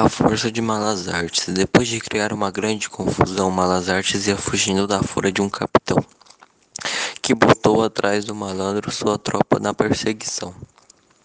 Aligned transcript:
A 0.00 0.08
força 0.08 0.48
de 0.48 0.62
Malas 0.62 1.08
Artes. 1.08 1.48
Depois 1.48 1.88
de 1.88 1.98
criar 1.98 2.32
uma 2.32 2.52
grande 2.52 2.88
confusão, 2.88 3.50
Malas 3.50 3.88
Artes 3.88 4.28
ia 4.28 4.36
fugindo 4.36 4.86
da 4.86 5.02
fúria 5.02 5.32
de 5.32 5.42
um 5.42 5.48
capitão, 5.48 5.98
que 7.20 7.34
botou 7.34 7.82
atrás 7.82 8.24
do 8.24 8.32
malandro 8.32 8.92
sua 8.92 9.18
tropa 9.18 9.58
na 9.58 9.74
perseguição. 9.74 10.54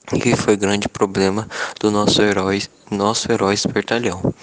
Que 0.08 0.36
foi 0.36 0.58
grande 0.58 0.90
problema 0.90 1.48
do 1.80 1.92
nosso 1.92 2.20
herói, 2.24 2.64
nosso 2.90 3.32
herói 3.32 3.54
espertalhão. 3.54 4.34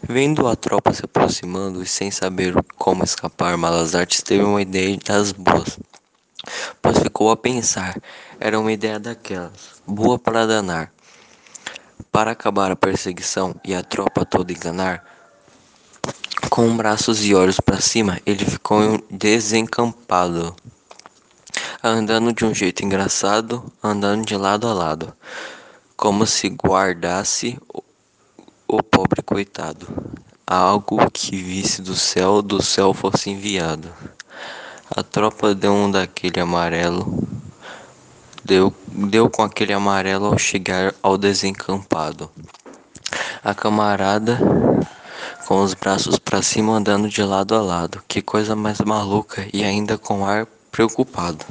Vendo 0.00 0.46
a 0.46 0.54
tropa 0.54 0.94
se 0.94 1.04
aproximando 1.04 1.82
e 1.82 1.86
sem 1.86 2.08
saber 2.12 2.54
como 2.78 3.02
escapar, 3.02 3.56
Malas 3.56 3.96
Artes 3.96 4.22
teve 4.22 4.44
uma 4.44 4.62
ideia 4.62 4.96
das 5.04 5.32
boas, 5.32 5.76
pois 6.80 7.00
ficou 7.00 7.32
a 7.32 7.36
pensar. 7.36 8.00
Era 8.38 8.60
uma 8.60 8.70
ideia 8.70 9.00
daquelas, 9.00 9.82
boa 9.84 10.20
para 10.20 10.46
danar. 10.46 10.92
Para 12.16 12.30
acabar 12.30 12.72
a 12.72 12.76
perseguição 12.76 13.54
e 13.62 13.74
a 13.74 13.82
tropa 13.82 14.24
toda 14.24 14.50
enganar, 14.50 15.04
com 16.48 16.74
braços 16.74 17.22
e 17.22 17.34
olhos 17.34 17.60
para 17.60 17.78
cima, 17.78 18.18
ele 18.24 18.42
ficou 18.42 19.04
desencampado, 19.10 20.56
andando 21.84 22.32
de 22.32 22.46
um 22.46 22.54
jeito 22.54 22.82
engraçado, 22.82 23.70
andando 23.84 24.24
de 24.24 24.34
lado 24.34 24.66
a 24.66 24.72
lado, 24.72 25.12
como 25.94 26.26
se 26.26 26.48
guardasse 26.48 27.58
o, 28.66 28.82
pobre 28.82 29.20
coitado, 29.22 29.86
algo 30.46 31.10
que 31.10 31.36
visse 31.36 31.82
do 31.82 31.94
céu, 31.94 32.40
do 32.40 32.62
céu 32.62 32.94
fosse 32.94 33.28
enviado. 33.28 33.92
A 34.90 35.02
tropa 35.02 35.54
deu 35.54 35.74
um 35.74 35.90
daquele 35.90 36.40
amarelo 36.40 37.26
deu, 38.46 38.72
deu 38.96 39.28
com 39.28 39.42
aquele 39.42 39.72
amarelo 39.72 40.26
ao 40.26 40.38
chegar 40.38 40.94
ao 41.02 41.18
desencampado. 41.18 42.30
A 43.44 43.54
camarada 43.54 44.38
com 45.46 45.62
os 45.62 45.74
braços 45.74 46.18
para 46.18 46.42
cima 46.42 46.72
andando 46.72 47.08
de 47.08 47.22
lado 47.22 47.54
a 47.54 47.60
lado. 47.60 48.02
Que 48.08 48.22
coisa 48.22 48.56
mais 48.56 48.80
maluca 48.80 49.46
e 49.52 49.62
ainda 49.62 49.98
com 49.98 50.24
ar 50.24 50.46
preocupado. 50.72 51.44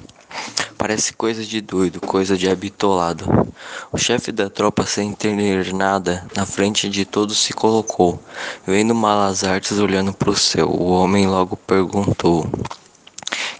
Parece 0.77 1.13
coisa 1.13 1.43
de 1.45 1.61
doido, 1.61 2.01
coisa 2.01 2.37
de 2.37 2.49
habitolado. 2.49 3.25
O 3.91 3.97
chefe 3.97 4.31
da 4.31 4.49
tropa, 4.49 4.85
sem 4.85 5.09
entender 5.09 5.73
nada, 5.73 6.27
na 6.35 6.45
frente 6.45 6.89
de 6.89 7.05
todos 7.05 7.37
se 7.37 7.53
colocou. 7.53 8.21
Vendo 8.67 8.93
Malas 8.93 9.43
Artes 9.43 9.79
olhando 9.79 10.11
para 10.11 10.29
o 10.29 10.35
céu, 10.35 10.69
o 10.69 10.89
homem 10.89 11.27
logo 11.27 11.55
perguntou: 11.55 12.47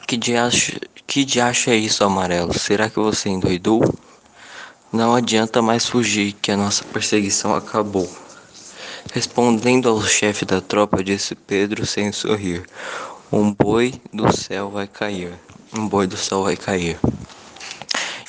Que 0.06 0.18
diacho 0.18 0.78
que 1.08 1.24
diacho 1.24 1.70
é 1.70 1.76
isso, 1.76 2.04
amarelo? 2.04 2.58
Será 2.58 2.90
que 2.90 3.00
você 3.00 3.30
endoidou? 3.30 3.82
Não 4.92 5.14
adianta 5.14 5.62
mais 5.62 5.86
fugir, 5.86 6.34
que 6.34 6.52
a 6.52 6.58
nossa 6.58 6.84
perseguição 6.84 7.54
acabou. 7.54 8.10
Respondendo 9.14 9.88
ao 9.88 10.02
chefe 10.02 10.46
da 10.46 10.62
tropa, 10.62 11.04
disse 11.04 11.36
Pedro 11.36 11.86
sem 11.86 12.12
sorrir: 12.12 12.66
Um 13.32 13.54
boi 13.54 13.94
do 14.12 14.36
céu 14.36 14.70
vai 14.72 14.88
cair. 14.88 15.34
Um 15.74 15.88
boi 15.88 16.08
do 16.08 16.18
céu 16.18 16.44
vai 16.44 16.58
cair. 16.58 17.00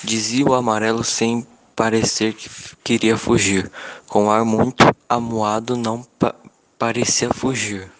Dizia 0.05 0.45
o 0.45 0.55
amarelo 0.55 1.03
sem 1.03 1.47
parecer 1.75 2.35
que 2.35 2.51
queria 2.85 3.17
fugir. 3.17 3.71
Com 4.07 4.31
ar 4.31 4.45
muito 4.45 4.85
amuado, 5.09 5.77
não 5.77 6.03
pa 6.19 6.35
parecia 6.79 7.31
fugir. 7.33 7.91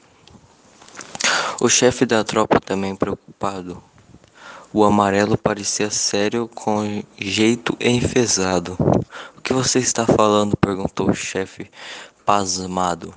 O 1.61 1.69
chefe 1.69 2.05
da 2.05 2.23
tropa 2.23 2.61
também 2.61 2.95
preocupado 2.95 3.83
o 4.73 4.85
amarelo 4.85 5.39
parecia 5.39 5.91
sério, 5.91 6.49
com 6.55 7.03
jeito 7.19 7.77
enfesado. 7.81 8.77
O 9.37 9.41
que 9.41 9.53
você 9.53 9.79
está 9.79 10.07
falando? 10.07 10.57
perguntou 10.57 11.11
o 11.11 11.15
chefe, 11.15 11.71
pasmado. 12.25 13.13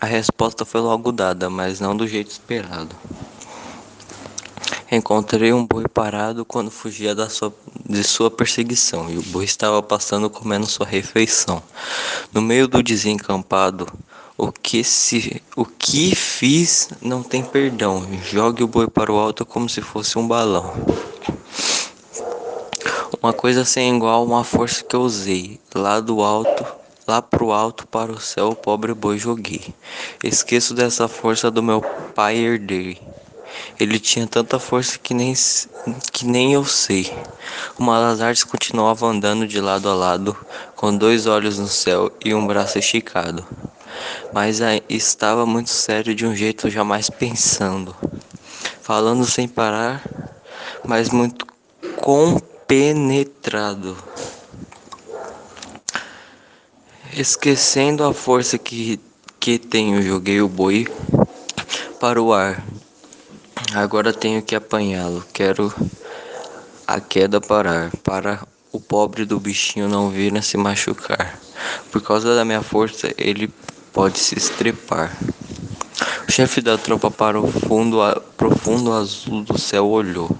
A 0.00 0.06
resposta 0.06 0.64
foi 0.64 0.80
logo 0.80 1.12
dada, 1.12 1.50
mas 1.50 1.80
não 1.80 1.96
do 1.96 2.06
jeito 2.06 2.30
esperado. 2.30 2.94
Encontrei 4.90 5.52
um 5.52 5.66
boi 5.66 5.88
parado 5.88 6.44
quando 6.44 6.70
fugia 6.70 7.14
da 7.14 7.28
sua, 7.28 7.52
de 7.88 8.04
sua 8.04 8.30
perseguição, 8.30 9.10
e 9.10 9.18
o 9.18 9.22
boi 9.22 9.44
estava 9.44 9.82
passando 9.82 10.30
comendo 10.30 10.66
sua 10.66 10.86
refeição. 10.86 11.62
No 12.32 12.40
meio 12.40 12.68
do 12.68 12.82
desencampado, 12.82 13.86
o 14.36 14.50
que 14.50 14.82
se 14.82 15.40
o 15.54 15.64
que 15.64 16.14
fiz 16.14 16.88
não 17.00 17.22
tem 17.22 17.44
perdão. 17.44 18.06
Jogue 18.24 18.64
o 18.64 18.68
boi 18.68 18.88
para 18.88 19.12
o 19.12 19.18
alto 19.18 19.46
como 19.46 19.68
se 19.68 19.80
fosse 19.80 20.18
um 20.18 20.26
balão. 20.26 20.72
Uma 23.22 23.32
coisa 23.32 23.64
sem 23.64 23.94
igual, 23.96 24.24
uma 24.24 24.42
força 24.42 24.82
que 24.82 24.96
eu 24.96 25.02
usei. 25.02 25.60
Lá 25.74 26.00
do 26.00 26.20
alto, 26.20 26.66
lá 27.06 27.22
pro 27.22 27.52
alto 27.52 27.86
para 27.86 28.10
o 28.10 28.20
céu, 28.20 28.48
o 28.48 28.56
pobre 28.56 28.92
boi 28.92 29.18
joguei. 29.18 29.72
Esqueço 30.22 30.74
dessa 30.74 31.06
força 31.06 31.50
do 31.50 31.62
meu 31.62 31.80
pai 32.14 32.36
herdei. 32.36 33.00
Ele 33.78 34.00
tinha 34.00 34.26
tanta 34.26 34.58
força 34.58 34.98
que 34.98 35.14
nem, 35.14 35.32
que 36.12 36.26
nem 36.26 36.54
eu 36.54 36.64
sei. 36.64 37.10
O 37.78 37.84
Malazartes 37.84 38.42
continuava 38.42 39.06
andando 39.06 39.46
de 39.46 39.60
lado 39.60 39.88
a 39.88 39.94
lado, 39.94 40.36
com 40.74 40.94
dois 40.96 41.26
olhos 41.26 41.56
no 41.56 41.68
céu 41.68 42.10
e 42.22 42.34
um 42.34 42.44
braço 42.44 42.78
esticado 42.78 43.46
mas 44.32 44.60
estava 44.88 45.46
muito 45.46 45.70
sério 45.70 46.14
de 46.14 46.26
um 46.26 46.34
jeito 46.34 46.70
jamais 46.70 47.10
pensando, 47.10 47.94
falando 48.82 49.24
sem 49.24 49.48
parar, 49.48 50.02
mas 50.84 51.10
muito 51.10 51.46
compenetrado, 51.96 53.96
esquecendo 57.12 58.04
a 58.04 58.12
força 58.12 58.58
que, 58.58 59.00
que 59.38 59.58
tenho, 59.58 60.02
joguei 60.02 60.40
o 60.40 60.48
boi 60.48 60.86
para 62.00 62.20
o 62.20 62.32
ar. 62.32 62.62
Agora 63.74 64.12
tenho 64.12 64.42
que 64.42 64.54
apanhá-lo. 64.54 65.24
Quero 65.32 65.72
a 66.86 67.00
queda 67.00 67.40
parar, 67.40 67.90
para 68.02 68.46
o 68.70 68.80
pobre 68.80 69.24
do 69.24 69.40
bichinho 69.40 69.88
não 69.88 70.10
vir 70.10 70.36
a 70.36 70.42
se 70.42 70.56
machucar. 70.56 71.38
Por 71.90 72.02
causa 72.02 72.34
da 72.34 72.44
minha 72.44 72.62
força, 72.62 73.12
ele 73.16 73.50
pode 73.94 74.18
se 74.18 74.36
estrepar. 74.36 75.16
O 76.28 76.32
chefe 76.32 76.60
da 76.60 76.76
tropa 76.76 77.12
para 77.12 77.40
o 77.40 77.46
fundo 77.46 77.98
profundo 78.36 78.92
azul 78.92 79.44
do 79.44 79.56
céu 79.56 79.86
olhou. 79.86 80.36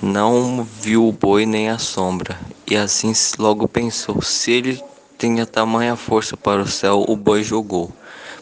Não 0.00 0.62
viu 0.62 1.08
o 1.08 1.12
boi 1.12 1.46
nem 1.46 1.70
a 1.70 1.78
sombra, 1.78 2.38
e 2.66 2.76
assim 2.76 3.12
logo 3.38 3.66
pensou: 3.66 4.20
se 4.22 4.52
ele 4.52 4.84
tinha 5.18 5.46
tamanha 5.46 5.96
força 5.96 6.36
para 6.36 6.62
o 6.62 6.68
céu, 6.68 7.04
o 7.08 7.16
boi 7.16 7.42
jogou 7.42 7.90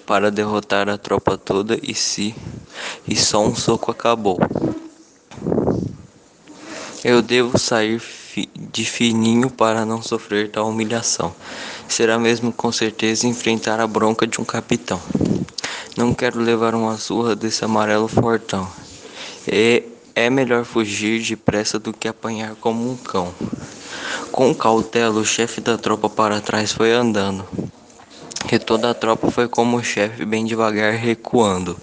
para 0.04 0.30
derrotar 0.30 0.88
a 0.88 0.98
tropa 0.98 1.38
toda 1.38 1.78
e 1.82 1.94
se 1.94 2.34
e 3.08 3.16
só 3.16 3.44
um 3.44 3.54
soco 3.54 3.90
acabou. 3.92 4.38
Eu 7.02 7.22
devo 7.22 7.56
sair 7.58 8.02
de 8.56 8.84
fininho 8.84 9.50
para 9.50 9.84
não 9.84 10.02
sofrer 10.02 10.50
tal 10.50 10.68
humilhação. 10.68 11.34
Será 11.88 12.18
mesmo 12.18 12.52
com 12.52 12.70
certeza 12.70 13.26
enfrentar 13.26 13.80
a 13.80 13.86
bronca 13.86 14.26
de 14.26 14.40
um 14.40 14.44
capitão. 14.44 15.00
Não 15.96 16.12
quero 16.12 16.40
levar 16.40 16.74
uma 16.74 16.98
surra 16.98 17.34
desse 17.34 17.64
amarelo 17.64 18.08
fortão. 18.08 18.68
É, 19.46 19.82
é 20.14 20.28
melhor 20.28 20.64
fugir 20.64 21.22
depressa 21.22 21.78
do 21.78 21.92
que 21.92 22.08
apanhar 22.08 22.54
como 22.56 22.90
um 22.90 22.96
cão. 22.96 23.32
Com 24.30 24.54
cautela, 24.54 25.18
o 25.18 25.24
chefe 25.24 25.60
da 25.60 25.78
tropa 25.78 26.08
para 26.08 26.40
trás 26.40 26.72
foi 26.72 26.92
andando. 26.92 27.46
E 28.50 28.60
toda 28.60 28.90
a 28.90 28.94
tropa 28.94 29.28
foi 29.28 29.48
como 29.48 29.76
o 29.76 29.82
chefe, 29.82 30.24
bem 30.24 30.44
devagar, 30.44 30.92
recuando. 30.94 31.76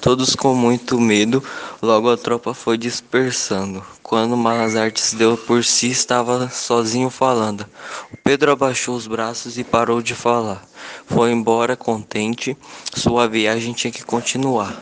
Todos 0.00 0.36
com 0.36 0.54
muito 0.54 1.00
medo, 1.00 1.42
logo 1.82 2.08
a 2.08 2.16
tropa 2.16 2.54
foi 2.54 2.78
dispersando. 2.78 3.84
Quando 4.04 4.36
Malazartes 4.36 5.14
deu 5.14 5.36
por 5.36 5.64
si, 5.64 5.90
estava 5.90 6.48
sozinho 6.48 7.10
falando. 7.10 7.66
Pedro 8.22 8.52
abaixou 8.52 8.94
os 8.94 9.08
braços 9.08 9.58
e 9.58 9.64
parou 9.64 10.00
de 10.00 10.14
falar. 10.14 10.64
Foi 11.08 11.32
embora 11.32 11.74
contente, 11.74 12.56
sua 12.94 13.26
viagem 13.26 13.72
tinha 13.72 13.92
que 13.92 14.04
continuar. 14.04 14.80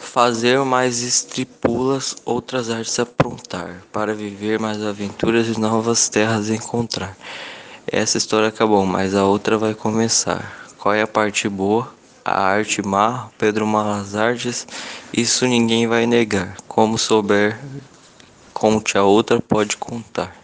Fazer 0.00 0.58
mais 0.60 1.02
estripulas, 1.02 2.16
outras 2.24 2.70
artes 2.70 2.98
aprontar, 2.98 3.82
para 3.92 4.14
viver 4.14 4.58
mais 4.58 4.82
aventuras 4.82 5.48
e 5.48 5.60
novas 5.60 6.08
terras 6.08 6.48
encontrar. 6.48 7.14
Essa 7.96 8.18
história 8.18 8.48
acabou, 8.48 8.84
mas 8.84 9.14
a 9.14 9.24
outra 9.24 9.56
vai 9.56 9.72
começar. 9.72 10.68
Qual 10.80 10.92
é 10.92 11.02
a 11.02 11.06
parte 11.06 11.48
boa? 11.48 11.94
A 12.24 12.42
arte 12.42 12.82
má, 12.82 13.28
Pedro 13.38 13.64
Malas 13.68 14.16
Artes, 14.16 14.66
isso 15.16 15.46
ninguém 15.46 15.86
vai 15.86 16.04
negar. 16.04 16.56
Como 16.66 16.98
souber, 16.98 17.56
conte 18.52 18.98
a 18.98 19.04
outra, 19.04 19.40
pode 19.40 19.76
contar. 19.76 20.36